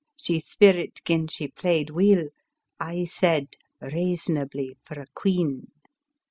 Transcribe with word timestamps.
She 0.17 0.39
spearit 0.39 1.01
gin 1.05 1.27
she 1.27 1.47
played 1.47 1.91
weel; 1.91 2.29
I 2.79 3.05
said 3.05 3.49
raisonably 3.83 4.73
for 4.83 4.99
a 4.99 5.05
queen." 5.13 5.67